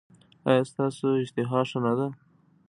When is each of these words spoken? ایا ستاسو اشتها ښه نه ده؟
ایا 0.49 0.63
ستاسو 0.71 1.07
اشتها 1.23 1.61
ښه 1.69 1.79
نه 1.85 1.93
ده؟ 1.97 2.07